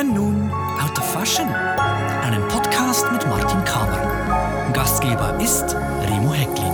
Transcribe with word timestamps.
hören 0.00 0.14
nun 0.14 0.50
Out 0.50 0.98
of 0.98 1.12
Fashion, 1.12 1.46
einen 1.46 2.46
Podcast 2.48 3.04
mit 3.12 3.26
Martin 3.26 3.62
Kamer. 3.64 4.72
Gastgeber 4.72 5.38
ist 5.40 5.74
Remo 5.74 6.32
Hecklin. 6.32 6.72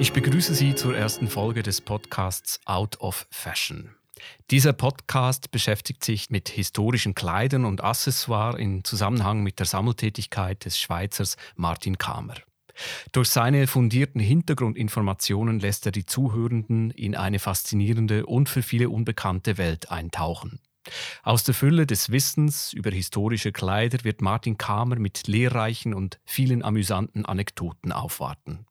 Ich 0.00 0.12
begrüße 0.12 0.54
Sie 0.54 0.74
zur 0.74 0.94
ersten 0.94 1.28
Folge 1.28 1.62
des 1.62 1.80
Podcasts 1.80 2.60
Out 2.66 3.00
of 3.00 3.26
Fashion. 3.30 3.94
Dieser 4.50 4.74
Podcast 4.74 5.50
beschäftigt 5.50 6.04
sich 6.04 6.28
mit 6.28 6.50
historischen 6.50 7.14
Kleidern 7.14 7.64
und 7.64 7.82
Accessoires 7.82 8.58
in 8.58 8.84
Zusammenhang 8.84 9.42
mit 9.42 9.60
der 9.60 9.66
Sammeltätigkeit 9.66 10.66
des 10.66 10.78
Schweizers 10.78 11.36
Martin 11.56 11.96
Kamer. 11.96 12.34
Durch 13.12 13.28
seine 13.28 13.66
fundierten 13.66 14.20
Hintergrundinformationen 14.20 15.60
lässt 15.60 15.86
er 15.86 15.92
die 15.92 16.06
Zuhörenden 16.06 16.90
in 16.90 17.14
eine 17.14 17.38
faszinierende 17.38 18.26
und 18.26 18.48
für 18.48 18.62
viele 18.62 18.90
unbekannte 18.90 19.58
Welt 19.58 19.90
eintauchen. 19.90 20.60
Aus 21.22 21.44
der 21.44 21.54
Fülle 21.54 21.86
des 21.86 22.10
Wissens 22.10 22.72
über 22.72 22.90
historische 22.90 23.52
Kleider 23.52 24.04
wird 24.04 24.20
Martin 24.20 24.58
Kamer 24.58 24.96
mit 24.96 25.26
lehrreichen 25.26 25.94
und 25.94 26.20
vielen 26.24 26.62
amüsanten 26.62 27.24
Anekdoten 27.24 27.92
aufwarten. 27.92 28.66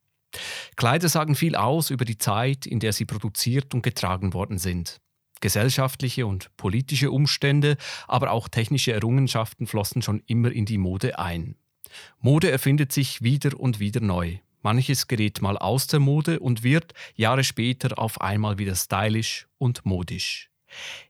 Kleider 0.75 1.09
sagen 1.09 1.35
viel 1.35 1.55
aus 1.55 1.89
über 1.89 2.05
die 2.05 2.17
Zeit, 2.17 2.65
in 2.65 2.79
der 2.79 2.93
sie 2.93 3.05
produziert 3.05 3.73
und 3.73 3.81
getragen 3.81 4.33
worden 4.33 4.57
sind. 4.57 4.99
Gesellschaftliche 5.41 6.25
und 6.25 6.55
politische 6.55 7.11
Umstände, 7.11 7.77
aber 8.07 8.31
auch 8.31 8.47
technische 8.47 8.93
Errungenschaften 8.93 9.67
flossen 9.67 10.01
schon 10.01 10.21
immer 10.25 10.51
in 10.51 10.65
die 10.65 10.77
Mode 10.77 11.19
ein. 11.19 11.55
Mode 12.19 12.51
erfindet 12.51 12.91
sich 12.91 13.21
wieder 13.21 13.59
und 13.59 13.79
wieder 13.79 14.01
neu. 14.01 14.37
Manches 14.61 15.07
gerät 15.07 15.41
mal 15.41 15.57
aus 15.57 15.87
der 15.87 15.99
Mode 15.99 16.39
und 16.39 16.63
wird 16.63 16.93
Jahre 17.15 17.43
später 17.43 17.99
auf 17.99 18.21
einmal 18.21 18.57
wieder 18.57 18.75
stylisch 18.75 19.47
und 19.57 19.85
modisch. 19.85 20.49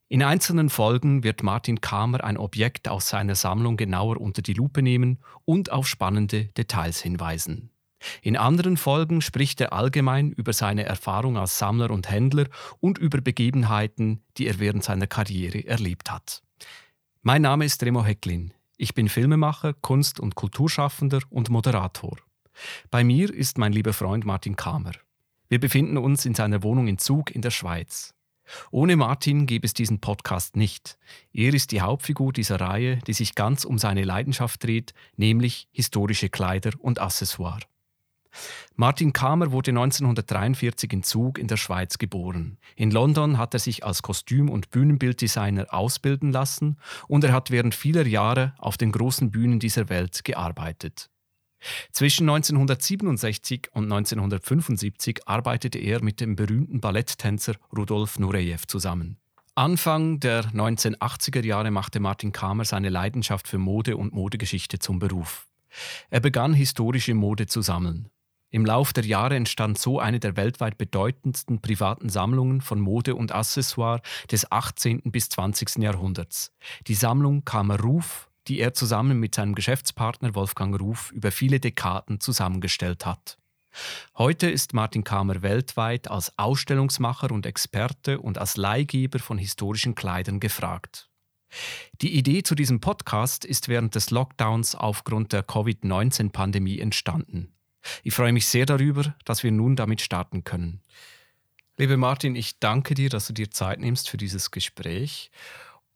In 0.09 0.23
einzelnen 0.23 0.69
Folgen 0.69 1.23
wird 1.23 1.43
Martin 1.43 1.81
Kamer 1.81 2.23
ein 2.23 2.37
Objekt 2.37 2.87
aus 2.87 3.09
seiner 3.09 3.35
Sammlung 3.35 3.77
genauer 3.77 4.19
unter 4.19 4.41
die 4.41 4.53
Lupe 4.53 4.81
nehmen 4.81 5.19
und 5.45 5.71
auf 5.71 5.87
spannende 5.87 6.45
Details 6.45 7.01
hinweisen. 7.01 7.69
In 8.21 8.35
anderen 8.35 8.77
Folgen 8.77 9.21
spricht 9.21 9.61
er 9.61 9.71
allgemein 9.73 10.31
über 10.31 10.53
seine 10.53 10.83
Erfahrung 10.83 11.37
als 11.37 11.57
Sammler 11.57 11.89
und 11.89 12.09
Händler 12.09 12.47
und 12.79 12.97
über 12.97 13.21
Begebenheiten, 13.21 14.23
die 14.37 14.47
er 14.47 14.59
während 14.59 14.83
seiner 14.83 15.07
Karriere 15.07 15.65
erlebt 15.65 16.11
hat. 16.11 16.43
Mein 17.21 17.41
Name 17.41 17.65
ist 17.65 17.81
Remo 17.83 18.03
Hecklin. 18.03 18.53
Ich 18.83 18.93
bin 18.93 19.07
Filmemacher, 19.07 19.71
Kunst- 19.75 20.19
und 20.19 20.35
Kulturschaffender 20.35 21.21
und 21.29 21.49
Moderator. 21.49 22.17
Bei 22.91 23.05
mir 23.05 23.33
ist 23.33 23.57
mein 23.57 23.71
lieber 23.71 23.93
Freund 23.93 24.25
Martin 24.25 24.57
Kamer. 24.57 24.91
Wir 25.47 25.61
befinden 25.61 25.97
uns 25.97 26.25
in 26.25 26.35
seiner 26.35 26.63
Wohnung 26.63 26.89
in 26.89 26.97
Zug 26.97 27.33
in 27.33 27.41
der 27.41 27.51
Schweiz. 27.51 28.13
Ohne 28.71 28.97
Martin 28.97 29.45
gäbe 29.45 29.65
es 29.65 29.73
diesen 29.73 30.01
Podcast 30.01 30.57
nicht. 30.57 30.97
Er 31.31 31.53
ist 31.53 31.71
die 31.71 31.79
Hauptfigur 31.79 32.33
dieser 32.33 32.59
Reihe, 32.59 32.97
die 33.07 33.13
sich 33.13 33.35
ganz 33.35 33.63
um 33.63 33.77
seine 33.77 34.03
Leidenschaft 34.03 34.61
dreht, 34.61 34.93
nämlich 35.15 35.69
historische 35.71 36.27
Kleider 36.27 36.71
und 36.77 36.99
Accessoire. 36.99 37.61
Martin 38.75 39.13
Kamer 39.13 39.51
wurde 39.51 39.71
1943 39.71 40.91
in 40.93 41.03
Zug 41.03 41.37
in 41.37 41.47
der 41.47 41.57
Schweiz 41.57 41.97
geboren. 41.97 42.57
In 42.75 42.91
London 42.91 43.37
hat 43.37 43.53
er 43.53 43.59
sich 43.59 43.85
als 43.85 44.01
Kostüm- 44.01 44.49
und 44.49 44.71
Bühnenbilddesigner 44.71 45.73
ausbilden 45.73 46.31
lassen 46.31 46.77
und 47.07 47.23
er 47.23 47.33
hat 47.33 47.51
während 47.51 47.75
vieler 47.75 48.05
Jahre 48.05 48.53
auf 48.57 48.77
den 48.77 48.91
großen 48.91 49.31
Bühnen 49.31 49.59
dieser 49.59 49.89
Welt 49.89 50.23
gearbeitet. 50.23 51.09
Zwischen 51.91 52.29
1967 52.29 53.69
und 53.73 53.85
1975 53.85 55.27
arbeitete 55.27 55.79
er 55.79 56.03
mit 56.03 56.19
dem 56.19 56.35
berühmten 56.35 56.81
Balletttänzer 56.81 57.55
Rudolf 57.75 58.19
Nureyev 58.19 58.65
zusammen. 58.67 59.17
Anfang 59.55 60.19
der 60.19 60.45
1980er 60.45 61.45
Jahre 61.45 61.69
machte 61.69 61.99
Martin 61.99 62.31
Kamer 62.31 62.65
seine 62.65 62.89
Leidenschaft 62.89 63.47
für 63.47 63.59
Mode 63.59 63.97
und 63.97 64.13
Modegeschichte 64.13 64.79
zum 64.79 64.97
Beruf. 64.99 65.47
Er 66.09 66.19
begann 66.19 66.53
historische 66.53 67.13
Mode 67.13 67.45
zu 67.45 67.61
sammeln. 67.61 68.09
Im 68.53 68.67
Lauf 68.67 68.93
der 68.93 69.03
Jahre 69.03 69.35
entstand 69.35 69.79
so 69.79 69.99
eine 69.99 70.19
der 70.19 70.37
weltweit 70.37 70.77
bedeutendsten 70.77 71.59
privaten 71.59 72.09
Sammlungen 72.09 72.61
von 72.61 72.79
Mode 72.79 73.15
und 73.15 73.31
Accessoire 73.31 73.99
des 74.31 74.51
18. 74.51 75.01
bis 75.05 75.29
20. 75.29 75.77
Jahrhunderts. 75.81 76.51
Die 76.85 76.93
Sammlung 76.93 77.45
Kamer 77.45 77.79
Ruf, 77.79 78.29
die 78.47 78.59
er 78.59 78.75
zusammen 78.75 79.19
mit 79.19 79.33
seinem 79.33 79.55
Geschäftspartner 79.55 80.35
Wolfgang 80.35 80.79
Ruf 80.79 81.09
über 81.13 81.31
viele 81.31 81.59
Dekaden 81.59 82.19
zusammengestellt 82.19 83.07
hat. 83.07 83.39
Heute 84.19 84.51
ist 84.51 84.75
Martin 84.75 85.03
Kamer 85.03 85.41
weltweit 85.41 86.11
als 86.11 86.37
Ausstellungsmacher 86.37 87.31
und 87.31 87.47
Experte 87.47 88.19
und 88.19 88.37
als 88.37 88.55
Leihgeber 88.55 89.17
von 89.17 89.39
historischen 89.39 89.95
Kleidern 89.95 90.39
gefragt. 90.39 91.09
Die 92.03 92.15
Idee 92.15 92.43
zu 92.43 92.53
diesem 92.53 92.81
Podcast 92.81 93.45
ist 93.45 93.67
während 93.67 93.95
des 93.95 94.11
Lockdowns 94.11 94.75
aufgrund 94.75 95.33
der 95.33 95.41
Covid-19-Pandemie 95.41 96.77
entstanden. 96.77 97.49
Ich 98.03 98.13
freue 98.13 98.33
mich 98.33 98.47
sehr 98.47 98.65
darüber, 98.65 99.15
dass 99.25 99.43
wir 99.43 99.51
nun 99.51 99.75
damit 99.75 100.01
starten 100.01 100.43
können. 100.43 100.81
Lieber 101.77 101.97
Martin, 101.97 102.35
ich 102.35 102.59
danke 102.59 102.93
dir, 102.93 103.09
dass 103.09 103.27
du 103.27 103.33
dir 103.33 103.49
Zeit 103.49 103.79
nimmst 103.79 104.09
für 104.09 104.17
dieses 104.17 104.51
Gespräch. 104.51 105.31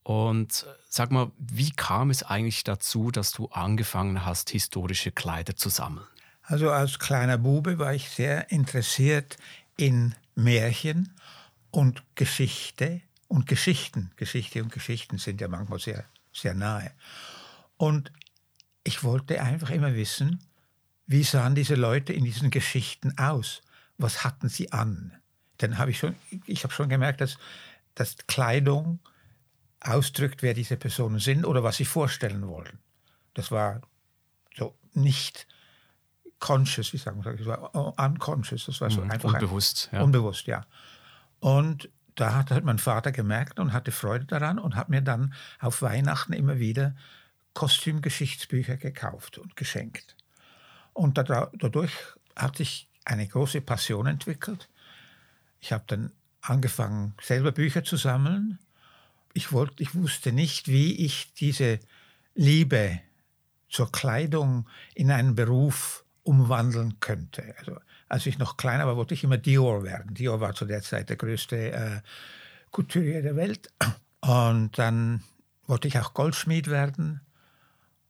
Und 0.03 0.65
sag 0.89 1.11
mal, 1.11 1.31
wie 1.37 1.71
kam 1.71 2.09
es 2.09 2.23
eigentlich 2.23 2.63
dazu, 2.63 3.11
dass 3.11 3.31
du 3.31 3.47
angefangen 3.47 4.25
hast, 4.25 4.49
historische 4.49 5.11
Kleider 5.11 5.55
zu 5.55 5.69
sammeln? 5.69 6.07
Also 6.43 6.71
als 6.71 6.97
kleiner 6.97 7.37
Bube 7.37 7.77
war 7.77 7.93
ich 7.93 8.09
sehr 8.09 8.49
interessiert 8.51 9.37
in 9.75 10.15
Märchen 10.33 11.13
und 11.71 12.03
Geschichte 12.15 13.01
und 13.27 13.47
Geschichten. 13.47 14.11
Geschichte 14.15 14.63
und 14.63 14.71
Geschichten 14.71 15.17
sind 15.17 15.41
ja 15.41 15.49
manchmal 15.49 15.79
sehr, 15.79 16.05
sehr 16.31 16.53
nahe. 16.53 16.91
Und 17.75 18.11
ich 18.83 19.03
wollte 19.03 19.41
einfach 19.41 19.69
immer 19.71 19.93
wissen, 19.93 20.39
wie 21.07 21.23
sahen 21.23 21.55
diese 21.55 21.75
Leute 21.75 22.13
in 22.13 22.25
diesen 22.25 22.51
Geschichten 22.51 23.17
aus? 23.17 23.61
Was 23.97 24.23
hatten 24.23 24.49
sie 24.49 24.71
an? 24.71 25.13
Dann 25.57 25.77
habe 25.77 25.91
ich 25.91 25.99
schon, 25.99 26.15
ich 26.45 26.63
habe 26.63 26.73
schon 26.73 26.89
gemerkt, 26.89 27.21
dass, 27.21 27.37
dass 27.95 28.17
Kleidung 28.27 28.99
ausdrückt, 29.79 30.43
wer 30.43 30.53
diese 30.53 30.75
Personen 30.77 31.19
sind 31.19 31.45
oder 31.45 31.63
was 31.63 31.77
sie 31.77 31.85
vorstellen 31.85 32.47
wollen. 32.47 32.79
Das 33.33 33.51
war 33.51 33.81
so 34.55 34.75
nicht 34.93 35.47
conscious, 36.39 36.93
wie 36.93 36.97
sagen 36.97 37.23
wir, 37.23 37.33
das 37.33 37.45
war 37.47 37.99
unconscious, 37.99 38.65
das 38.65 38.81
war 38.81 38.91
so 38.91 39.01
mhm, 39.01 39.11
einfach 39.11 39.33
unbewusst, 39.33 39.89
ein, 39.91 39.97
ja. 39.97 40.03
unbewusst, 40.03 40.45
ja. 40.47 40.65
Und 41.39 41.89
da 42.15 42.35
hat, 42.35 42.51
hat 42.51 42.63
mein 42.63 42.79
Vater 42.79 43.11
gemerkt 43.11 43.59
und 43.59 43.73
hatte 43.73 43.91
Freude 43.91 44.25
daran 44.25 44.59
und 44.59 44.75
hat 44.75 44.89
mir 44.89 45.01
dann 45.01 45.33
auf 45.59 45.81
Weihnachten 45.81 46.33
immer 46.33 46.59
wieder 46.59 46.95
Kostümgeschichtsbücher 47.53 48.77
gekauft 48.77 49.37
und 49.37 49.55
geschenkt. 49.55 50.16
Und 50.97 51.19
dadurch 51.19 51.93
hat 52.35 52.57
sich 52.57 52.89
eine 53.05 53.27
große 53.27 53.61
Passion 53.61 54.07
entwickelt. 54.07 54.67
Ich 55.59 55.71
habe 55.71 55.83
dann 55.85 56.11
angefangen, 56.41 57.13
selber 57.21 57.51
Bücher 57.51 57.83
zu 57.83 57.97
sammeln. 57.97 58.57
Ich, 59.33 59.51
wollte, 59.51 59.83
ich 59.83 59.93
wusste 59.93 60.31
nicht, 60.31 60.69
wie 60.69 60.95
ich 61.05 61.35
diese 61.35 61.79
Liebe 62.33 62.99
zur 63.69 63.91
Kleidung 63.91 64.67
in 64.95 65.11
einen 65.11 65.35
Beruf 65.35 66.03
umwandeln 66.23 66.99
könnte. 66.99 67.53
Also, 67.59 67.77
als 68.09 68.25
ich 68.25 68.39
noch 68.39 68.57
kleiner 68.57 68.87
war, 68.87 68.97
wollte 68.97 69.13
ich 69.13 69.23
immer 69.23 69.37
Dior 69.37 69.83
werden. 69.83 70.15
Dior 70.15 70.41
war 70.41 70.55
zu 70.55 70.65
der 70.65 70.81
Zeit 70.81 71.09
der 71.09 71.17
größte 71.17 71.73
äh, 71.73 72.01
Couturier 72.71 73.21
der 73.21 73.35
Welt. 73.35 73.71
Und 74.21 74.79
dann 74.79 75.21
wollte 75.67 75.87
ich 75.87 75.99
auch 75.99 76.15
Goldschmied 76.15 76.71
werden 76.71 77.21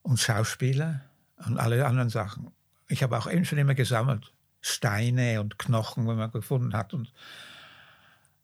und 0.04 0.22
Schauspieler 0.22 1.02
und 1.46 1.60
alle 1.60 1.86
anderen 1.86 2.10
Sachen 2.10 2.54
ich 2.88 3.04
habe 3.04 3.18
auch 3.18 3.30
schon 3.44 3.58
immer 3.58 3.76
gesammelt. 3.76 4.34
Steine 4.62 5.40
und 5.42 5.60
Knochen, 5.60 6.08
wenn 6.08 6.18
man 6.18 6.32
gefunden 6.32 6.74
hat. 6.74 6.94
Und 6.94 7.14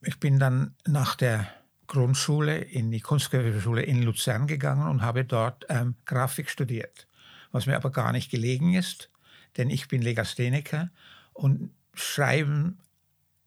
ich 0.01 0.19
bin 0.19 0.39
dann 0.39 0.75
nach 0.85 1.15
der 1.15 1.47
Grundschule 1.87 2.57
in 2.57 2.91
die 2.91 3.01
Kunstgewerbeschule 3.01 3.81
in 3.81 4.03
Luzern 4.03 4.47
gegangen 4.47 4.87
und 4.87 5.01
habe 5.01 5.25
dort 5.25 5.65
ähm, 5.69 5.95
Grafik 6.05 6.49
studiert. 6.49 7.07
Was 7.51 7.65
mir 7.65 7.75
aber 7.75 7.91
gar 7.91 8.11
nicht 8.11 8.31
gelegen 8.31 8.73
ist, 8.73 9.09
denn 9.57 9.69
ich 9.69 9.87
bin 9.87 10.01
Legastheniker 10.01 10.89
und 11.33 11.71
Schreiben 11.93 12.79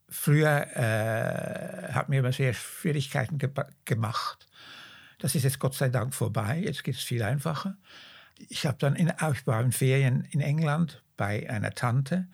früher 0.08 0.68
äh, 0.76 1.92
hat 1.92 2.08
mir 2.08 2.20
immer 2.20 2.32
sehr 2.32 2.54
Schwierigkeiten 2.54 3.38
ge 3.38 3.50
gemacht. 3.84 4.46
Das 5.18 5.34
ist 5.34 5.42
jetzt 5.42 5.58
Gott 5.58 5.74
sei 5.74 5.88
Dank 5.88 6.14
vorbei, 6.14 6.60
jetzt 6.62 6.84
geht 6.84 6.94
es 6.94 7.02
viel 7.02 7.22
einfacher 7.22 7.76
ich 8.38 8.66
habe 8.66 8.78
dann 8.78 8.96
in, 8.96 9.12
ich 9.32 9.46
war 9.46 9.60
in 9.60 9.72
Ferien 9.72 10.24
in 10.30 10.40
England 10.40 11.02
bei 11.16 11.48
einer 11.48 11.72
Tante 11.72 12.26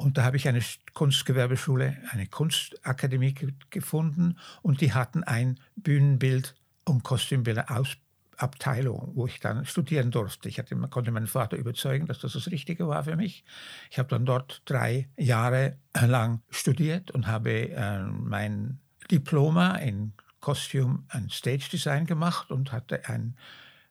und 0.00 0.16
da 0.16 0.24
habe 0.24 0.38
ich 0.38 0.48
eine 0.48 0.62
Kunstgewerbeschule, 0.94 1.98
eine 2.10 2.26
Kunstakademie 2.26 3.34
gefunden 3.68 4.38
und 4.62 4.80
die 4.80 4.94
hatten 4.94 5.24
ein 5.24 5.60
Bühnenbild- 5.76 6.54
und 6.84 7.02
Kostümbilderausabteilung, 7.02 9.12
wo 9.14 9.26
ich 9.26 9.40
dann 9.40 9.66
studieren 9.66 10.10
durfte. 10.10 10.48
Ich 10.48 10.58
hatte, 10.58 10.74
konnte 10.88 11.10
meinen 11.10 11.26
Vater 11.26 11.58
überzeugen, 11.58 12.06
dass 12.06 12.20
das 12.20 12.32
das 12.32 12.50
Richtige 12.50 12.88
war 12.88 13.04
für 13.04 13.16
mich. 13.16 13.44
Ich 13.90 13.98
habe 13.98 14.08
dann 14.08 14.24
dort 14.24 14.62
drei 14.64 15.10
Jahre 15.18 15.76
lang 15.94 16.40
studiert 16.48 17.10
und 17.10 17.26
habe 17.26 17.68
äh, 17.70 18.02
mein 18.02 18.80
Diploma 19.10 19.76
in 19.76 20.14
Costume 20.40 21.04
and 21.08 21.30
Stage 21.30 21.68
Design 21.70 22.06
gemacht 22.06 22.50
und 22.50 22.72
hatte 22.72 23.06
ein 23.06 23.36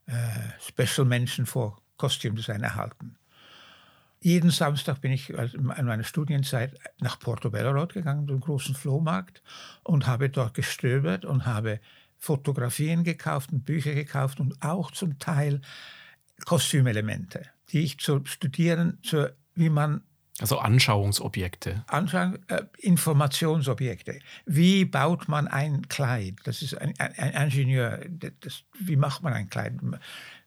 äh, 0.09 0.59
Special 0.59 1.05
Mention 1.05 1.45
for 1.45 1.77
Costume 1.97 2.35
Design 2.35 2.63
erhalten. 2.63 3.15
Jeden 4.21 4.49
Samstag 4.49 4.99
bin 4.99 5.11
ich 5.13 5.37
also 5.37 5.57
in 5.57 5.65
meiner 5.65 6.03
Studienzeit 6.03 6.77
nach 6.99 7.19
Portobello 7.19 7.71
Road 7.71 7.93
gegangen, 7.93 8.27
zum 8.27 8.41
großen 8.41 8.75
Flohmarkt, 8.75 9.41
und 9.83 10.07
habe 10.07 10.29
dort 10.29 10.55
gestöbert 10.55 11.23
und 11.23 11.45
habe 11.45 11.79
Fotografien 12.17 13.05
gekauft 13.05 13.53
und 13.53 13.63
Bücher 13.63 13.93
gekauft 13.93 14.41
und 14.41 14.61
auch 14.61 14.91
zum 14.91 15.19
Teil 15.19 15.61
Kostümelemente, 16.45 17.45
die 17.69 17.79
ich 17.79 17.99
zu 17.99 18.21
studieren, 18.25 18.97
zu, 19.03 19.33
wie 19.55 19.69
man 19.69 20.01
also 20.39 20.59
Anschauungsobjekte. 20.59 21.83
Anschauung, 21.87 22.37
äh, 22.47 22.63
Informationsobjekte. 22.77 24.19
Wie 24.45 24.85
baut 24.85 25.27
man 25.27 25.47
ein 25.47 25.87
Kleid? 25.89 26.35
Das 26.43 26.61
ist 26.61 26.75
ein, 26.77 26.93
ein, 26.97 27.13
ein 27.17 27.45
Ingenieur. 27.45 27.99
Das, 28.39 28.63
wie 28.79 28.95
macht 28.95 29.21
man 29.23 29.33
ein 29.33 29.49
Kleid? 29.49 29.73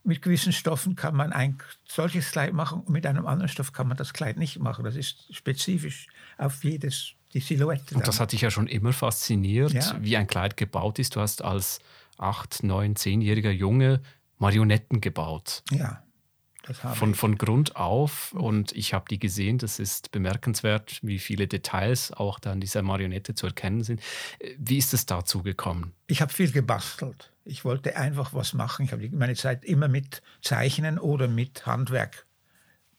Mit 0.04 0.22
gewissen 0.22 0.52
Stoffen 0.52 0.96
kann 0.96 1.14
man 1.14 1.32
ein 1.32 1.58
solches 1.86 2.30
Kleid 2.32 2.54
machen 2.54 2.80
und 2.80 2.90
mit 2.90 3.06
einem 3.06 3.26
anderen 3.26 3.48
Stoff 3.48 3.72
kann 3.72 3.88
man 3.88 3.96
das 3.96 4.12
Kleid 4.12 4.38
nicht 4.38 4.58
machen. 4.58 4.84
Das 4.84 4.96
ist 4.96 5.34
spezifisch 5.34 6.08
auf 6.38 6.64
jedes, 6.64 7.12
die 7.34 7.40
Silhouette. 7.40 7.94
Und 7.94 8.06
das 8.06 8.18
hat 8.18 8.32
dich 8.32 8.40
ja 8.40 8.50
schon 8.50 8.66
immer 8.66 8.92
fasziniert, 8.92 9.72
ja. 9.72 9.96
wie 10.00 10.16
ein 10.16 10.26
Kleid 10.26 10.56
gebaut 10.56 10.98
ist. 10.98 11.16
Du 11.16 11.20
hast 11.20 11.42
als 11.42 11.80
acht, 12.18 12.62
neun, 12.62 12.96
zehnjähriger 12.96 13.50
Junge 13.50 14.00
Marionetten 14.38 15.00
gebaut. 15.00 15.62
Ja 15.70 16.02
von, 16.94 17.14
von 17.14 17.38
Grund 17.38 17.76
auf 17.76 18.32
und 18.32 18.72
ich 18.72 18.94
habe 18.94 19.04
die 19.10 19.18
gesehen. 19.18 19.58
Das 19.58 19.78
ist 19.78 20.12
bemerkenswert, 20.12 21.00
wie 21.02 21.18
viele 21.18 21.48
Details 21.48 22.12
auch 22.12 22.38
da 22.38 22.52
an 22.52 22.60
dieser 22.60 22.82
Marionette 22.82 23.34
zu 23.34 23.46
erkennen 23.46 23.82
sind. 23.82 24.00
Wie 24.58 24.78
ist 24.78 24.94
es 24.94 25.06
dazu 25.06 25.42
gekommen? 25.42 25.92
Ich 26.06 26.20
habe 26.20 26.32
viel 26.32 26.52
gebastelt. 26.52 27.32
Ich 27.44 27.64
wollte 27.64 27.96
einfach 27.96 28.32
was 28.34 28.52
machen. 28.52 28.84
Ich 28.84 28.92
habe 28.92 29.08
meine 29.12 29.34
Zeit 29.34 29.64
immer 29.64 29.88
mit 29.88 30.22
Zeichnen 30.40 30.98
oder 30.98 31.26
mit 31.26 31.66
Handwerk. 31.66 32.26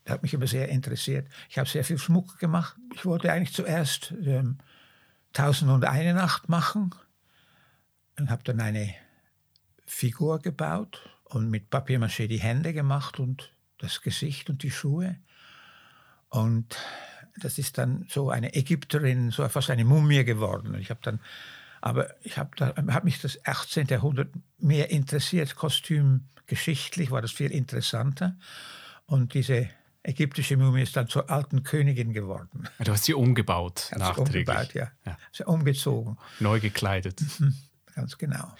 Das 0.04 0.16
hat 0.16 0.24
mich 0.24 0.34
immer 0.34 0.48
sehr 0.48 0.68
interessiert. 0.68 1.28
Ich 1.50 1.58
habe 1.58 1.70
sehr 1.70 1.86
viel 1.86 1.98
Schmuck 1.98 2.40
gemacht. 2.40 2.76
Ich 2.94 3.06
wollte 3.06 3.32
eigentlich 3.32 3.54
zuerst 3.54 4.14
ähm, 4.26 4.58
Tausend 5.34 5.72
und 5.72 5.84
eine 5.84 6.14
Nacht 6.14 6.48
machen 6.48 6.94
und 8.20 8.30
habe 8.30 8.44
dann 8.44 8.60
eine 8.60 8.94
Figur 9.88 10.40
gebaut 10.40 11.10
und 11.34 11.50
mit 11.50 11.70
Papiermaché 11.70 12.28
die 12.28 12.40
Hände 12.40 12.74
gemacht 12.74 13.20
und 13.20 13.52
das 13.80 14.02
Gesicht 14.02 14.50
und 14.50 14.64
die 14.64 14.72
Schuhe. 14.72 15.18
Und 16.30 16.78
das 17.38 17.58
ist 17.58 17.78
dann 17.78 18.06
so 18.10 18.30
eine 18.30 18.54
Ägypterin, 18.54 19.32
so 19.32 19.48
fast 19.50 19.70
eine 19.70 19.86
Mumie 19.86 20.24
geworden. 20.24 20.76
Ich 20.80 20.90
habe 20.90 21.00
dann, 21.02 21.20
aber 21.82 22.14
ich 22.24 22.38
habe 22.38 22.52
hab 22.68 23.04
mich 23.04 23.20
das 23.20 23.46
18. 23.46 23.88
Jahrhundert 23.88 24.30
mehr 24.60 24.92
interessiert. 24.92 25.56
Kostümgeschichtlich 25.56 27.10
war 27.10 27.22
das 27.22 27.32
viel 27.32 27.52
interessanter. 27.52 28.38
Und 29.06 29.34
diese 29.34 29.70
ägyptische 30.04 30.56
Mumie 30.56 30.84
ist 30.84 30.96
dann 30.96 31.08
zur 31.08 31.30
alten 31.32 31.64
Königin 31.64 32.14
geworden. 32.14 32.70
Du 32.80 32.92
hast 32.92 33.06
sie 33.06 33.14
umgebaut, 33.16 33.92
nachträglich. 33.98 34.48
Umgebaut, 34.48 34.74
ja. 34.76 34.92
ja. 35.06 35.18
Sie 35.32 35.44
umgezogen. 35.44 36.18
Neu 36.40 36.60
gekleidet. 36.60 37.22
Mhm. 37.40 37.56
Ganz 37.96 38.18
genau. 38.18 38.54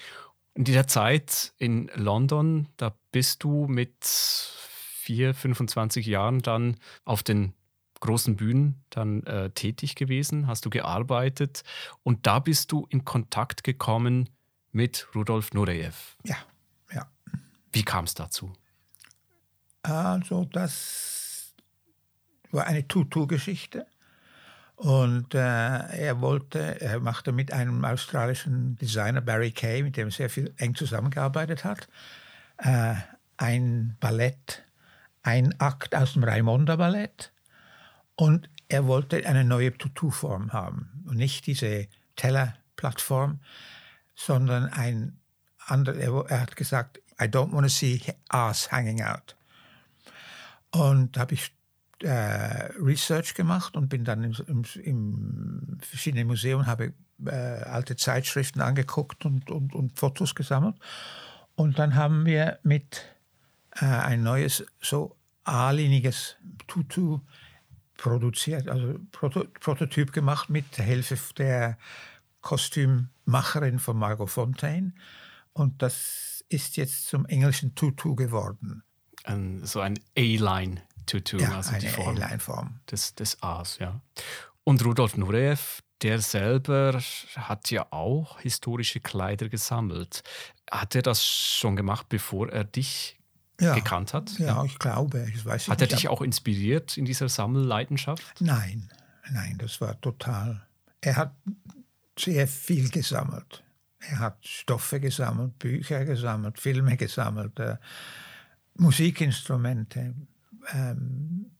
In 0.54 0.62
dieser 0.64 0.86
Zeit 0.86 1.52
in 1.58 1.90
London, 1.94 2.68
da 2.76 2.94
bist 3.10 3.42
du 3.42 3.66
mit 3.66 4.04
vier, 4.04 5.34
25 5.34 6.06
Jahren 6.06 6.40
dann 6.40 6.76
auf 7.04 7.24
den 7.24 7.54
großen 7.98 8.36
Bühnen 8.36 8.84
dann 8.90 9.22
äh, 9.24 9.50
tätig 9.50 9.96
gewesen, 9.96 10.46
hast 10.46 10.64
du 10.64 10.70
gearbeitet 10.70 11.62
und 12.02 12.26
da 12.26 12.38
bist 12.38 12.70
du 12.70 12.86
in 12.90 13.04
Kontakt 13.04 13.64
gekommen 13.64 14.30
mit 14.70 15.08
Rudolf 15.14 15.52
Nureyev. 15.54 16.16
Ja, 16.24 16.36
ja. 16.92 17.10
Wie 17.72 17.82
kam 17.82 18.04
es 18.04 18.14
dazu? 18.14 18.52
Also 19.82 20.44
das 20.44 21.54
war 22.50 22.66
eine 22.66 22.86
Tutu-Geschichte 22.86 23.86
und 24.76 25.34
äh, 25.34 25.38
er 25.38 26.20
wollte, 26.20 26.80
er 26.80 27.00
machte 27.00 27.32
mit 27.32 27.52
einem 27.52 27.84
australischen 27.84 28.76
Designer 28.76 29.20
Barry 29.20 29.52
Kay, 29.52 29.82
mit 29.82 29.96
dem 29.96 30.08
er 30.08 30.12
sehr 30.12 30.30
viel 30.30 30.52
eng 30.56 30.74
zusammengearbeitet 30.74 31.64
hat, 31.64 31.88
äh, 32.58 32.94
ein 33.36 33.96
Ballett 34.00 34.64
ein 35.24 35.58
Akt 35.58 35.94
aus 35.96 36.12
dem 36.12 36.22
Raimonda 36.22 36.76
Ballett 36.76 37.32
und 38.14 38.48
er 38.68 38.86
wollte 38.86 39.26
eine 39.26 39.42
neue 39.42 39.76
Tutu-Form 39.76 40.52
haben 40.52 41.02
und 41.06 41.16
nicht 41.16 41.46
diese 41.46 41.88
Teller-Plattform, 42.16 43.40
sondern 44.14 44.66
ein 44.66 45.18
anderer, 45.66 46.28
er 46.28 46.42
hat 46.42 46.56
gesagt, 46.56 47.00
I 47.20 47.24
don't 47.24 47.52
want 47.52 47.64
to 47.64 47.68
see 47.68 48.00
ass 48.28 48.70
hanging 48.70 49.02
out. 49.02 49.34
Und 50.70 51.16
da 51.16 51.22
habe 51.22 51.34
ich 51.34 51.52
äh, 52.04 52.70
Research 52.78 53.34
gemacht 53.34 53.76
und 53.76 53.88
bin 53.88 54.04
dann 54.04 54.22
im, 54.24 54.36
im, 54.46 54.64
im 54.82 55.78
verschiedenen 55.80 56.26
Museen 56.26 56.56
und 56.56 56.66
habe 56.66 56.92
äh, 57.24 57.30
alte 57.30 57.96
Zeitschriften 57.96 58.60
angeguckt 58.60 59.24
und, 59.24 59.50
und, 59.50 59.74
und 59.74 59.98
Fotos 59.98 60.34
gesammelt. 60.34 60.76
Und 61.54 61.78
dann 61.78 61.94
haben 61.94 62.26
wir 62.26 62.58
mit 62.62 63.02
äh, 63.76 63.84
ein 63.84 64.22
neues, 64.22 64.66
so 64.80 65.16
A-liniges 65.44 66.36
Tutu 66.66 67.20
produziert, 67.96 68.68
also 68.68 68.98
Proto 69.12 69.44
Prototyp 69.60 70.12
gemacht 70.12 70.50
mit 70.50 70.76
Hilfe 70.76 71.16
der 71.36 71.78
Kostümmacherin 72.40 73.78
von 73.78 73.96
Margot 73.96 74.28
Fontaine. 74.28 74.92
Und 75.52 75.80
das 75.80 76.44
ist 76.48 76.76
jetzt 76.76 77.06
zum 77.06 77.24
englischen 77.26 77.74
Tutu 77.74 78.14
geworden. 78.14 78.82
Ein, 79.24 79.64
so 79.64 79.80
ein 79.80 79.98
A-Line-Tutu, 81.04 81.38
ja, 81.38 81.56
also 81.56 81.70
eine 81.70 81.80
die 81.80 81.88
Form, 81.88 82.40
Form 82.40 82.80
des, 82.90 83.14
des 83.14 83.42
A's, 83.42 83.78
ja. 83.78 84.00
Und 84.64 84.84
Rudolf 84.84 85.16
Nureyev, 85.16 85.82
der 86.02 86.20
selber 86.20 87.00
hat 87.36 87.70
ja 87.70 87.86
auch 87.90 88.40
historische 88.40 89.00
Kleider 89.00 89.48
gesammelt. 89.48 90.22
Hat 90.70 90.94
er 90.94 91.02
das 91.02 91.24
schon 91.24 91.76
gemacht, 91.76 92.08
bevor 92.08 92.50
er 92.50 92.64
dich 92.64 93.18
ja, 93.60 93.74
gekannt 93.74 94.14
hat? 94.14 94.38
Ja, 94.38 94.64
ich 94.64 94.78
glaube. 94.78 95.28
Ich 95.34 95.44
weiß 95.44 95.68
hat 95.68 95.80
er 95.80 95.86
dich 95.86 96.08
auch 96.08 96.22
inspiriert 96.22 96.96
in 96.96 97.04
dieser 97.04 97.28
Sammelleidenschaft? 97.28 98.40
Nein, 98.40 98.90
nein, 99.30 99.56
das 99.58 99.80
war 99.80 100.00
total. 100.00 100.66
Er 101.00 101.16
hat 101.16 101.34
sehr 102.18 102.48
viel 102.48 102.88
gesammelt. 102.88 103.62
Er 103.98 104.18
hat 104.18 104.46
Stoffe 104.46 105.00
gesammelt, 105.00 105.58
Bücher 105.58 106.04
gesammelt, 106.04 106.58
Filme 106.58 106.96
gesammelt, 106.96 107.58
äh, 107.58 107.76
Musikinstrumente 108.76 110.14
ähm, 110.72 111.50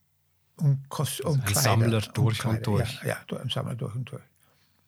und, 0.56 0.88
Kost 0.88 1.24
also 1.24 1.38
und 1.38 1.46
ein 1.46 1.54
Sammler 1.54 2.00
durch 2.00 2.44
und, 2.44 2.56
und 2.56 2.66
durch. 2.66 3.02
Ja, 3.02 3.18
ja, 3.28 3.38
ein 3.38 3.48
Sammler 3.48 3.74
durch 3.74 3.94
und 3.94 4.10
durch. 4.10 4.22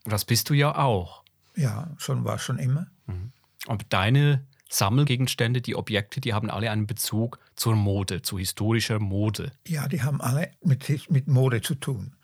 Das 0.04 0.25
bist 0.25 0.49
du 0.50 0.54
ja 0.54 0.76
auch. 0.76 1.25
Ja, 1.56 1.90
schon 1.99 2.25
war 2.25 2.38
schon 2.38 2.58
immer. 2.58 2.87
Mhm. 3.06 3.32
Aber 3.66 3.85
deine 3.88 4.46
Sammelgegenstände, 4.68 5.61
die 5.61 5.75
Objekte, 5.75 6.20
die 6.20 6.35
haben 6.35 6.50
alle 6.50 6.70
einen 6.70 6.87
Bezug 6.87 7.38
zur 7.54 7.76
Mode, 7.76 8.23
zu 8.23 8.38
historischer 8.38 8.99
Mode. 8.99 9.52
Ja, 9.66 9.88
die 9.88 10.02
haben 10.02 10.20
alle 10.20 10.50
mit, 10.62 11.11
mit 11.11 11.28
Mode 11.28 11.62
zu 11.62 11.75
tun. 11.75 12.16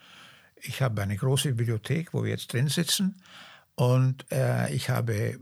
Ich 0.57 0.83
habe 0.83 1.03
eine 1.03 1.17
große 1.17 1.55
Bibliothek, 1.55 2.15
wo 2.15 2.23
wir 2.25 2.31
jetzt 2.31 2.53
drin 2.53 2.69
sitzen. 2.69 3.21
Und 3.75 4.31
äh, 4.31 4.73
ich 4.73 4.91
habe 4.91 5.39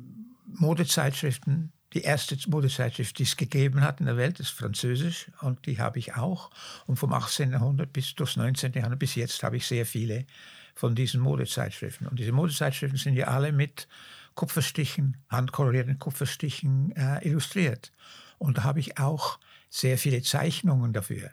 Modezeitschriften. 0.46 1.72
Die 1.92 2.02
erste 2.02 2.36
Modezeitschrift, 2.48 3.18
die 3.18 3.24
es 3.24 3.36
gegeben 3.36 3.80
hat 3.80 3.98
in 3.98 4.06
der 4.06 4.16
Welt, 4.16 4.38
ist 4.38 4.50
französisch 4.50 5.30
und 5.40 5.66
die 5.66 5.80
habe 5.80 5.98
ich 5.98 6.14
auch. 6.14 6.50
Und 6.86 6.96
vom 6.96 7.12
18. 7.12 7.50
Jahrhundert 7.50 7.92
bis 7.92 8.14
durchs 8.14 8.36
19. 8.36 8.74
Jahrhundert 8.74 9.00
bis 9.00 9.16
jetzt 9.16 9.42
habe 9.42 9.56
ich 9.56 9.66
sehr 9.66 9.84
viele 9.86 10.24
von 10.74 10.94
diesen 10.94 11.20
Modezeitschriften. 11.20 12.06
Und 12.06 12.20
diese 12.20 12.32
Modezeitschriften 12.32 12.98
sind 12.98 13.16
ja 13.16 13.26
alle 13.26 13.50
mit 13.50 13.88
Kupferstichen, 14.34 15.16
handkolorierten 15.28 15.98
Kupferstichen 15.98 16.94
äh, 16.96 17.26
illustriert. 17.26 17.90
Und 18.38 18.58
da 18.58 18.62
habe 18.64 18.78
ich 18.78 18.98
auch 18.98 19.40
sehr 19.68 19.98
viele 19.98 20.22
Zeichnungen 20.22 20.92
dafür. 20.92 21.30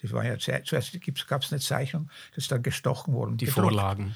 Das 0.00 0.12
war 0.12 0.24
ja 0.24 0.38
zuerst 0.38 0.96
gab 1.26 1.42
es 1.42 1.52
eine 1.52 1.60
Zeichnung, 1.60 2.08
das 2.30 2.44
ist 2.44 2.52
dann 2.52 2.62
gestochen 2.62 3.12
worden. 3.14 3.36
Die 3.36 3.46
gedruckt. 3.46 3.72
Vorlagen. 3.72 4.14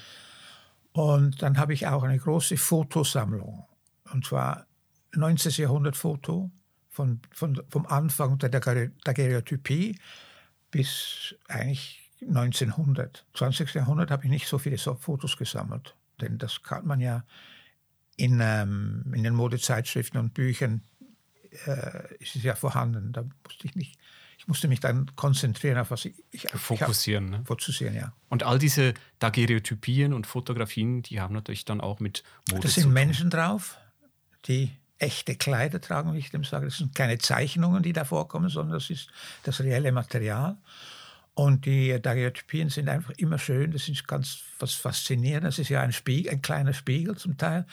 Und 0.92 1.42
dann 1.42 1.58
habe 1.58 1.74
ich 1.74 1.88
auch 1.88 2.04
eine 2.04 2.18
große 2.18 2.56
Fotosammlung. 2.56 3.66
Und 4.12 4.26
zwar 4.26 4.66
19. 5.14 5.52
Jahrhundert 5.62 5.97
Foto 5.97 6.50
von, 6.88 7.21
von, 7.33 7.62
vom 7.69 7.87
Anfang 7.87 8.38
der 8.38 8.50
Daguerreotypie 8.50 9.99
bis 10.71 11.35
eigentlich 11.49 12.11
1900. 12.23 13.26
20. 13.35 13.75
Jahrhundert 13.75 14.11
habe 14.11 14.25
ich 14.25 14.31
nicht 14.31 14.47
so 14.47 14.59
viele 14.59 14.78
Fotos 14.78 15.37
gesammelt. 15.37 15.97
Denn 16.21 16.38
das 16.38 16.62
kann 16.62 16.87
man 16.87 17.00
ja 17.00 17.25
in, 18.16 18.40
ähm, 18.40 19.12
in 19.14 19.23
den 19.23 19.35
Modezeitschriften 19.35 20.21
und 20.21 20.35
Büchern 20.35 20.83
äh, 21.66 22.14
ist 22.19 22.37
es 22.37 22.42
ja 22.42 22.54
vorhanden. 22.54 23.12
Da 23.12 23.25
musste 23.45 23.66
ich 23.66 23.75
nicht, 23.75 23.99
ich 24.38 24.47
musste 24.47 24.69
mich 24.69 24.81
dann 24.81 25.11
konzentrieren 25.16 25.78
auf 25.78 25.90
was 25.90 26.04
ich, 26.04 26.14
ich 26.31 26.49
fokussieren. 26.50 27.28
Ich 27.28 27.33
hab, 27.33 27.40
ne? 27.40 27.47
Fokussieren, 27.47 27.95
ja. 27.95 28.12
Und 28.28 28.42
all 28.42 28.59
diese 28.59 28.95
Daguerreotypien 29.19 30.12
und 30.12 30.26
Fotografien, 30.26 31.02
die 31.02 31.21
haben 31.21 31.35
natürlich 31.35 31.64
dann 31.64 31.81
auch 31.81 32.00
mit 32.00 32.23
Mode 32.50 32.62
Das 32.62 32.75
sind 32.75 32.92
Menschen 32.92 33.31
drauf, 33.31 33.78
die 34.47 34.71
echte 35.02 35.35
Kleider 35.35 35.80
tragen, 35.80 36.14
wie 36.14 36.18
ich 36.18 36.30
dem 36.30 36.44
sage. 36.44 36.66
Das 36.66 36.78
sind 36.78 36.94
keine 36.94 37.18
Zeichnungen, 37.18 37.82
die 37.82 37.92
da 37.92 38.04
vorkommen, 38.04 38.49
sondern 38.49 38.75
das 38.75 38.90
ist 38.90 39.09
das 39.42 39.61
reelle 39.61 39.92
Material. 39.92 40.56
Und 41.35 41.64
die 41.64 41.99
Daguerreotypien 42.00 42.68
sind 42.68 42.90
einfach 42.90 43.14
immer 43.16 43.38
schön, 43.38 43.73
das 43.73 43.88
ist 43.88 44.06
ganz 44.06 44.40
was 44.59 44.75
faszinierend. 44.75 45.47
Das 45.47 45.59
ist 45.59 45.71
ja 45.71 45.80
ein, 45.80 45.92
Spiegel, 45.92 46.30
ein 46.30 46.42
kleiner 46.42 46.75
Spiegel 46.75 47.16
zum 47.16 47.38
Teil. 47.38 47.66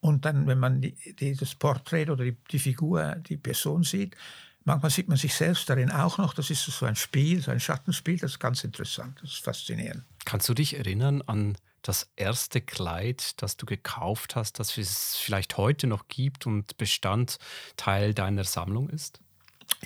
Und 0.00 0.24
dann, 0.24 0.48
wenn 0.48 0.58
man 0.58 0.80
die, 0.80 0.96
die, 1.14 1.36
das 1.36 1.54
Porträt 1.54 2.10
oder 2.10 2.24
die, 2.24 2.36
die 2.50 2.58
Figur, 2.58 3.14
die 3.28 3.36
Person 3.36 3.84
sieht, 3.84 4.16
manchmal 4.64 4.90
sieht 4.90 5.08
man 5.08 5.16
sich 5.16 5.32
selbst 5.32 5.70
darin 5.70 5.92
auch 5.92 6.18
noch. 6.18 6.34
Das 6.34 6.50
ist 6.50 6.64
so 6.64 6.86
ein 6.86 6.96
Spiel, 6.96 7.40
so 7.40 7.52
ein 7.52 7.60
Schattenspiel, 7.60 8.18
das 8.18 8.32
ist 8.32 8.40
ganz 8.40 8.64
interessant, 8.64 9.20
das 9.22 9.30
ist 9.30 9.44
faszinierend. 9.44 10.02
Kannst 10.24 10.48
du 10.48 10.54
dich 10.54 10.76
erinnern 10.76 11.22
an 11.22 11.56
das 11.84 12.08
erste 12.16 12.60
Kleid, 12.60 13.40
das 13.42 13.56
du 13.56 13.66
gekauft 13.66 14.36
hast, 14.36 14.58
das 14.58 14.76
es 14.76 15.16
vielleicht 15.16 15.58
heute 15.58 15.86
noch 15.86 16.08
gibt 16.08 16.46
und 16.46 16.76
Bestandteil 16.78 18.14
deiner 18.14 18.44
Sammlung 18.44 18.88
ist? 18.88 19.20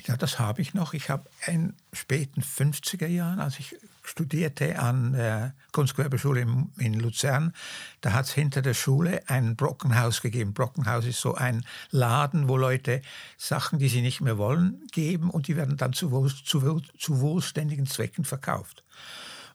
Ja, 0.07 0.15
das 0.15 0.39
habe 0.39 0.61
ich 0.61 0.73
noch. 0.73 0.93
Ich 0.93 1.09
habe 1.09 1.29
in 1.45 1.73
späten 1.91 2.41
50er 2.41 3.07
Jahren, 3.07 3.39
als 3.39 3.59
ich 3.59 3.75
studierte 4.03 4.79
an 4.79 5.13
der 5.13 5.53
Kunstgewerbeschule 5.71 6.41
in, 6.77 6.93
Luzern, 6.93 7.53
da 8.01 8.13
hat 8.13 8.25
es 8.25 8.33
hinter 8.33 8.61
der 8.61 8.73
Schule 8.73 9.21
ein 9.27 9.55
Brockenhaus 9.55 10.21
gegeben. 10.21 10.53
Brockenhaus 10.53 11.05
ist 11.05 11.19
so 11.19 11.35
ein 11.35 11.65
Laden, 11.91 12.47
wo 12.47 12.57
Leute 12.57 13.01
Sachen, 13.37 13.77
die 13.77 13.89
sie 13.89 14.01
nicht 14.01 14.21
mehr 14.21 14.37
wollen, 14.37 14.87
geben 14.91 15.29
und 15.29 15.47
die 15.47 15.55
werden 15.55 15.77
dann 15.77 15.93
zu, 15.93 16.11
wohl, 16.11 16.33
zu, 16.33 16.81
zu 16.97 17.19
wohlständigen 17.19 17.85
Zwecken 17.85 18.25
verkauft. 18.25 18.83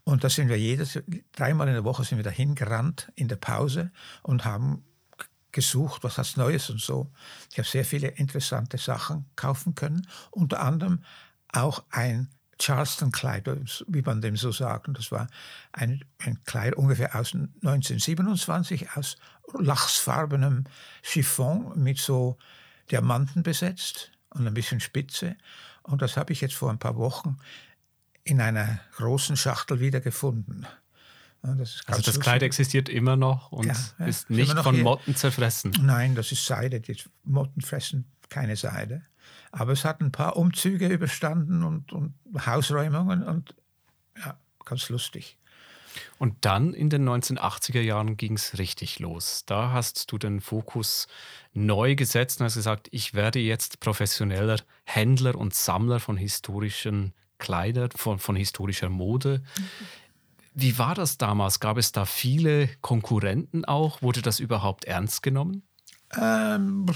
Und 0.05 0.23
da 0.23 0.29
sind 0.29 0.49
wir 0.49 0.59
jedes, 0.59 0.99
dreimal 1.33 1.67
in 1.69 1.75
der 1.75 1.85
Woche 1.85 2.05
sind 2.05 2.19
wir 2.19 2.25
dahin 2.25 2.55
gerannt 2.55 3.11
in 3.15 3.29
der 3.29 3.37
Pause 3.37 3.91
und 4.23 4.45
haben 4.45 4.85
gesucht, 5.53 6.05
was 6.05 6.19
hast 6.19 6.37
Neues 6.37 6.69
und 6.69 6.81
so. 6.81 7.11
Ich 7.51 7.59
habe 7.59 7.69
sehr 7.69 7.85
viele 7.85 8.09
interessante 8.09 8.77
Sachen 8.77 9.25
kaufen 9.37 9.75
können, 9.75 10.07
unter 10.31 10.61
anderem 10.61 11.03
auch 11.53 11.85
ein 11.91 12.29
Charleston-Kleid, 12.59 13.49
wie 13.87 14.03
man 14.03 14.21
dem 14.21 14.37
so 14.37 14.53
sagt. 14.53 14.89
Und 14.89 14.99
das 14.99 15.11
war 15.11 15.29
ein, 15.73 16.05
ein 16.19 16.43
Kleid 16.45 16.75
ungefähr 16.75 17.15
aus 17.15 17.35
1927 17.35 18.97
aus 18.97 19.17
lachsfarbenem 19.59 20.65
Chiffon 21.03 21.73
mit 21.83 21.99
so 21.99 22.37
Diamanten 22.91 23.43
besetzt 23.43 24.13
und 24.31 24.47
ein 24.47 24.55
bisschen 24.55 24.81
Spitze. 24.81 25.37
Und 25.83 26.03
das 26.03 26.17
habe 26.17 26.33
ich 26.33 26.41
jetzt 26.41 26.55
vor 26.55 26.71
ein 26.71 26.79
paar 26.79 26.97
Wochen 26.97 27.39
in 28.25 28.41
einer 28.41 28.81
großen 28.97 29.37
Schachtel 29.37 29.81
wiedergefunden. 29.81 30.67
Das 31.43 31.83
also 31.87 32.01
das 32.01 32.21
Kleid 32.21 32.43
existiert 32.43 32.89
immer 32.89 33.17
noch 33.17 33.53
und 33.53 33.67
ja, 33.67 33.77
ja, 33.99 34.07
ist 34.07 34.31
nicht 34.31 34.59
von 34.59 34.77
hier. 34.77 34.85
Motten 34.85 35.15
zerfressen. 35.15 35.75
Nein, 35.83 36.15
das 36.15 36.33
ist 36.33 36.47
Seide. 36.47 36.81
Die 36.81 36.97
Motten 37.23 37.61
fressen 37.61 38.07
keine 38.31 38.57
Seide. 38.57 39.03
Aber 39.53 39.73
es 39.73 39.85
hat 39.85 40.01
ein 40.01 40.11
paar 40.11 40.37
Umzüge 40.37 40.89
überstanden 40.89 41.63
und, 41.63 41.93
und 41.93 42.15
Hausräumungen 42.47 43.23
und 43.23 43.55
ja, 44.17 44.39
ganz 44.65 44.89
lustig. 44.89 45.37
Und 46.19 46.45
dann 46.45 46.75
in 46.75 46.91
den 46.91 47.09
1980er 47.09 47.81
Jahren 47.81 48.17
ging 48.17 48.35
es 48.35 48.59
richtig 48.59 48.99
los. 48.99 49.45
Da 49.47 49.71
hast 49.71 50.11
du 50.11 50.19
den 50.19 50.41
Fokus 50.41 51.07
neu 51.53 51.95
gesetzt 51.95 52.41
und 52.41 52.47
hast 52.47 52.57
gesagt, 52.57 52.89
ich 52.91 53.15
werde 53.15 53.39
jetzt 53.39 53.81
professioneller 53.81 54.61
Händler 54.85 55.37
und 55.37 55.55
Sammler 55.55 56.01
von 56.01 56.17
historischen 56.17 57.13
Kleidern, 57.39 57.91
von, 57.95 58.19
von 58.19 58.37
historischer 58.37 58.89
Mode. 58.89 59.43
Wie 60.55 60.79
war 60.79 60.95
das 60.95 61.19
damals? 61.19 61.59
Gab 61.61 61.79
es 61.79 61.93
da 61.93 62.05
viele 62.05 62.69
Konkurrenten 62.81 63.65
auch? 63.65 64.03
Wurde 64.03 64.23
das 64.23 64.39
überhaupt 64.39 64.85
ernst 64.85 65.23
genommen? 65.23 65.63
Ähm, 66.17 66.87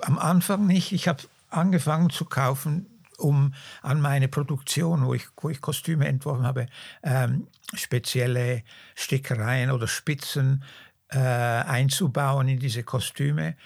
am 0.00 0.18
Anfang 0.18 0.66
nicht. 0.66 0.92
Ich 0.92 1.06
habe 1.06 1.22
angefangen 1.50 2.10
zu 2.10 2.24
kaufen, 2.24 2.86
um 3.18 3.54
an 3.82 4.00
meine 4.00 4.28
Produktion, 4.28 5.06
wo 5.06 5.14
ich, 5.14 5.26
wo 5.40 5.50
ich 5.50 5.60
Kostüme 5.60 6.06
entworfen 6.06 6.46
habe, 6.46 6.66
ähm, 7.02 7.46
spezielle 7.74 8.62
Stickereien 8.94 9.70
oder 9.70 9.86
Spitzen 9.86 10.64
äh, 11.08 11.18
einzubauen 11.18 12.48
in 12.48 12.58
diese 12.58 12.82
Kostüme. 12.82 13.56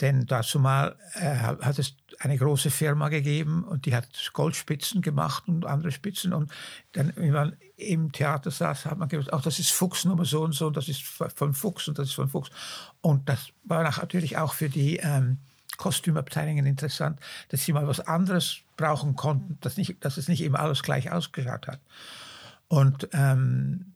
Denn 0.00 0.26
dazu 0.26 0.58
mal 0.58 0.96
äh, 1.14 1.36
hat 1.36 1.78
es 1.78 1.94
eine 2.18 2.36
große 2.36 2.70
Firma 2.70 3.08
gegeben 3.08 3.64
und 3.64 3.86
die 3.86 3.94
hat 3.94 4.08
Goldspitzen 4.32 5.02
gemacht 5.02 5.44
und 5.46 5.66
andere 5.66 5.92
Spitzen. 5.92 6.32
Und 6.32 6.50
dann, 6.92 7.12
wenn 7.16 7.32
man 7.32 7.56
im 7.76 8.10
Theater 8.12 8.50
saß, 8.50 8.86
hat 8.86 8.98
man 8.98 9.08
gesagt, 9.08 9.32
ach, 9.32 9.42
das 9.42 9.58
ist 9.58 9.70
Fuchs 9.70 10.04
Nummer 10.04 10.24
so 10.24 10.42
und 10.42 10.52
so, 10.52 10.66
und 10.66 10.76
das 10.76 10.88
ist 10.88 11.02
von 11.02 11.54
Fuchs 11.54 11.86
und 11.88 11.98
das 11.98 12.08
ist 12.08 12.14
von 12.14 12.28
Fuchs. 12.28 12.50
Und 13.00 13.28
das 13.28 13.48
war 13.64 13.82
natürlich 13.82 14.36
auch 14.36 14.52
für 14.52 14.68
die 14.68 14.96
ähm, 14.96 15.38
Kostümabteilungen 15.76 16.66
interessant, 16.66 17.20
dass 17.48 17.64
sie 17.64 17.72
mal 17.72 17.86
was 17.86 18.00
anderes 18.00 18.58
brauchen 18.76 19.16
konnten, 19.16 19.58
dass, 19.60 19.76
nicht, 19.76 20.04
dass 20.04 20.16
es 20.16 20.28
nicht 20.28 20.40
immer 20.40 20.60
alles 20.60 20.82
gleich 20.82 21.10
ausgeschaut 21.10 21.66
hat. 21.66 21.80
Und 22.68 23.08
ähm, 23.12 23.93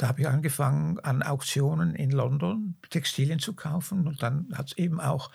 da 0.00 0.08
habe 0.08 0.22
ich 0.22 0.28
angefangen, 0.28 0.98
an 1.00 1.22
Auktionen 1.22 1.94
in 1.94 2.10
London 2.10 2.74
Textilien 2.88 3.38
zu 3.38 3.52
kaufen. 3.52 4.06
Und 4.06 4.22
dann 4.22 4.48
hat 4.54 4.68
es 4.68 4.78
eben 4.78 4.98
auch 4.98 5.30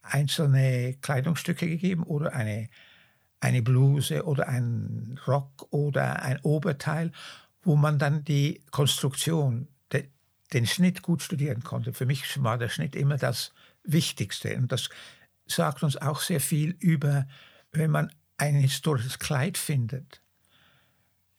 einzelne 0.00 0.94
Kleidungsstücke 1.02 1.68
gegeben 1.68 2.04
oder 2.04 2.32
eine, 2.32 2.70
eine 3.40 3.60
Bluse 3.60 4.24
oder 4.24 4.48
ein 4.48 5.20
Rock 5.26 5.66
oder 5.70 6.22
ein 6.22 6.40
Oberteil, 6.40 7.12
wo 7.62 7.76
man 7.76 7.98
dann 7.98 8.24
die 8.24 8.64
Konstruktion, 8.70 9.68
de, 9.92 10.08
den 10.54 10.66
Schnitt 10.66 11.02
gut 11.02 11.20
studieren 11.20 11.62
konnte. 11.62 11.92
Für 11.92 12.06
mich 12.06 12.42
war 12.42 12.56
der 12.56 12.70
Schnitt 12.70 12.96
immer 12.96 13.18
das 13.18 13.52
Wichtigste. 13.84 14.56
Und 14.56 14.72
das 14.72 14.88
sagt 15.46 15.82
uns 15.82 15.98
auch 15.98 16.20
sehr 16.20 16.40
viel 16.40 16.70
über, 16.80 17.26
wenn 17.72 17.90
man 17.90 18.10
ein 18.38 18.54
historisches 18.54 19.18
Kleid 19.18 19.58
findet, 19.58 20.22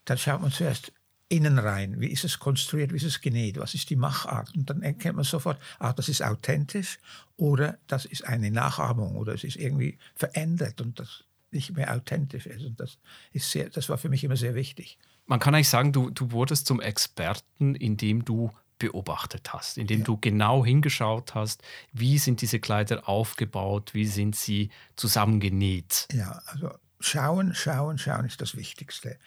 dann 0.05 0.19
schaut 0.19 0.43
man 0.43 0.51
zuerst, 0.51 0.93
innen 1.31 1.59
rein. 1.59 1.99
Wie 2.01 2.07
ist 2.07 2.25
es 2.25 2.39
konstruiert? 2.39 2.91
Wie 2.91 2.97
ist 2.97 3.05
es 3.05 3.21
genäht? 3.21 3.57
Was 3.57 3.73
ist 3.73 3.89
die 3.89 3.95
Machart? 3.95 4.53
Und 4.53 4.69
dann 4.69 4.81
erkennt 4.81 5.15
man 5.15 5.23
sofort, 5.23 5.59
ah, 5.79 5.93
das 5.93 6.09
ist 6.09 6.21
authentisch 6.21 6.99
oder 7.37 7.77
das 7.87 8.05
ist 8.05 8.25
eine 8.25 8.51
Nachahmung 8.51 9.15
oder 9.15 9.33
es 9.33 9.45
ist 9.45 9.55
irgendwie 9.55 9.97
verändert 10.13 10.81
und 10.81 10.99
das 10.99 11.23
nicht 11.51 11.75
mehr 11.75 11.95
authentisch 11.95 12.45
ist. 12.45 12.65
Und 12.65 12.79
das, 12.79 12.97
ist 13.31 13.49
sehr, 13.49 13.69
das 13.69 13.87
war 13.87 13.97
für 13.97 14.09
mich 14.09 14.23
immer 14.25 14.35
sehr 14.35 14.55
wichtig. 14.55 14.97
Man 15.25 15.39
kann 15.39 15.55
eigentlich 15.55 15.69
sagen, 15.69 15.93
du, 15.93 16.09
du 16.09 16.31
wurdest 16.31 16.67
zum 16.67 16.81
Experten, 16.81 17.75
indem 17.75 18.25
du 18.25 18.51
beobachtet 18.77 19.53
hast, 19.53 19.77
indem 19.77 19.99
ja. 19.99 20.05
du 20.05 20.17
genau 20.17 20.65
hingeschaut 20.65 21.33
hast, 21.33 21.61
wie 21.93 22.17
sind 22.17 22.41
diese 22.41 22.59
Kleider 22.59 23.07
aufgebaut, 23.07 23.93
wie 23.93 24.05
sind 24.05 24.35
sie 24.35 24.69
zusammengenäht. 24.97 26.07
Ja, 26.11 26.41
also 26.47 26.71
schauen, 27.01 27.53
schauen, 27.55 27.97
schauen 27.97 28.25
ist 28.25 28.41
das 28.41 28.55
Wichtigste 28.55 29.17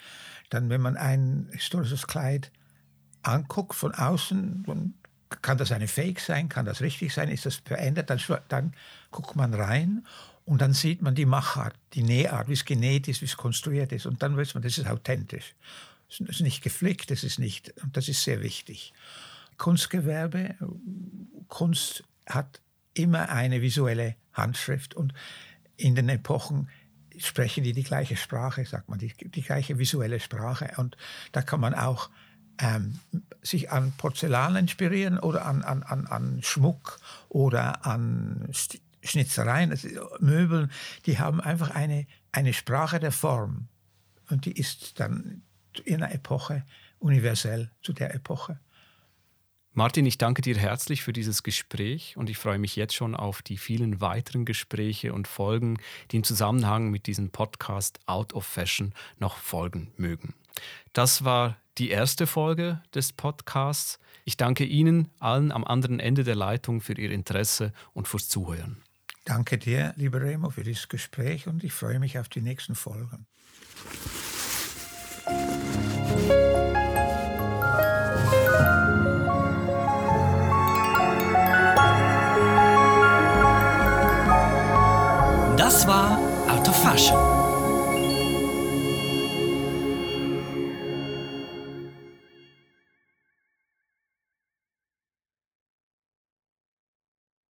dann, 0.54 0.70
wenn 0.70 0.80
man 0.80 0.96
ein 0.96 1.48
historisches 1.52 2.06
Kleid 2.06 2.50
anguckt 3.22 3.74
von 3.74 3.92
außen, 3.92 4.64
dann 4.66 4.94
kann 5.42 5.58
das 5.58 5.72
eine 5.72 5.88
Fake 5.88 6.20
sein, 6.20 6.48
kann 6.48 6.64
das 6.64 6.80
richtig 6.80 7.12
sein, 7.12 7.28
ist 7.28 7.46
das 7.46 7.56
verändert, 7.56 8.08
dann, 8.10 8.20
dann 8.48 8.74
guckt 9.10 9.34
man 9.34 9.52
rein 9.52 10.06
und 10.44 10.60
dann 10.60 10.72
sieht 10.72 11.02
man 11.02 11.14
die 11.14 11.26
Machart, 11.26 11.74
die 11.94 12.02
Nähart, 12.02 12.48
wie 12.48 12.52
es 12.52 12.64
genäht 12.64 13.08
ist, 13.08 13.20
wie 13.20 13.26
es 13.26 13.36
konstruiert 13.36 13.92
ist 13.92 14.06
und 14.06 14.22
dann 14.22 14.36
weiß 14.36 14.54
man, 14.54 14.62
das 14.62 14.78
ist 14.78 14.86
authentisch. 14.86 15.54
Es 16.08 16.20
ist 16.20 16.40
nicht 16.42 16.62
geflickt, 16.62 17.10
das 17.10 17.24
ist 17.24 17.38
nicht, 17.38 17.74
und 17.82 17.96
das 17.96 18.08
ist 18.08 18.22
sehr 18.22 18.42
wichtig. 18.42 18.92
Kunstgewerbe, 19.56 20.54
Kunst 21.48 22.04
hat 22.26 22.60
immer 22.92 23.30
eine 23.30 23.62
visuelle 23.62 24.14
Handschrift 24.32 24.94
und 24.94 25.14
in 25.76 25.96
den 25.96 26.08
Epochen 26.08 26.68
sprechen 27.18 27.64
die 27.64 27.72
die 27.72 27.82
gleiche 27.82 28.16
Sprache, 28.16 28.64
sagt 28.64 28.88
man, 28.88 28.98
die, 28.98 29.12
die 29.14 29.42
gleiche 29.42 29.78
visuelle 29.78 30.20
Sprache. 30.20 30.72
Und 30.76 30.96
da 31.32 31.42
kann 31.42 31.60
man 31.60 31.74
auch 31.74 32.10
ähm, 32.58 32.98
sich 33.42 33.70
an 33.70 33.92
Porzellan 33.92 34.56
inspirieren 34.56 35.18
oder 35.18 35.46
an, 35.46 35.62
an, 35.62 35.82
an, 35.82 36.06
an 36.06 36.40
Schmuck 36.42 36.98
oder 37.28 37.84
an 37.86 38.48
Schnitzereien, 39.02 39.70
also 39.70 39.88
Möbeln. 40.20 40.70
Die 41.06 41.18
haben 41.18 41.40
einfach 41.40 41.70
eine, 41.70 42.06
eine 42.32 42.52
Sprache 42.52 43.00
der 43.00 43.12
Form. 43.12 43.68
Und 44.30 44.46
die 44.46 44.52
ist 44.52 45.00
dann 45.00 45.42
in 45.84 45.96
einer 45.96 46.14
Epoche 46.14 46.64
universell 46.98 47.70
zu 47.82 47.92
der 47.92 48.14
Epoche. 48.14 48.58
Martin, 49.76 50.06
ich 50.06 50.18
danke 50.18 50.40
dir 50.40 50.56
herzlich 50.56 51.02
für 51.02 51.12
dieses 51.12 51.42
Gespräch 51.42 52.16
und 52.16 52.30
ich 52.30 52.38
freue 52.38 52.58
mich 52.58 52.76
jetzt 52.76 52.94
schon 52.94 53.16
auf 53.16 53.42
die 53.42 53.58
vielen 53.58 54.00
weiteren 54.00 54.44
Gespräche 54.44 55.12
und 55.12 55.26
Folgen, 55.26 55.78
die 56.12 56.18
im 56.18 56.22
Zusammenhang 56.22 56.92
mit 56.92 57.08
diesem 57.08 57.30
Podcast 57.30 57.98
Out 58.06 58.34
of 58.34 58.46
Fashion 58.46 58.94
noch 59.18 59.36
folgen 59.36 59.92
mögen. 59.96 60.34
Das 60.92 61.24
war 61.24 61.56
die 61.78 61.90
erste 61.90 62.28
Folge 62.28 62.82
des 62.94 63.12
Podcasts. 63.12 63.98
Ich 64.24 64.36
danke 64.36 64.62
Ihnen 64.62 65.08
allen 65.18 65.50
am 65.50 65.64
anderen 65.64 65.98
Ende 65.98 66.22
der 66.22 66.36
Leitung 66.36 66.80
für 66.80 66.96
Ihr 66.96 67.10
Interesse 67.10 67.72
und 67.94 68.06
fürs 68.06 68.28
Zuhören. 68.28 68.80
Danke 69.24 69.58
dir, 69.58 69.92
lieber 69.96 70.20
Remo, 70.20 70.50
für 70.50 70.62
dieses 70.62 70.88
Gespräch 70.88 71.48
und 71.48 71.64
ich 71.64 71.72
freue 71.72 71.98
mich 71.98 72.16
auf 72.20 72.28
die 72.28 72.42
nächsten 72.42 72.76
Folgen. 72.76 73.26
Fashion. 86.94 87.33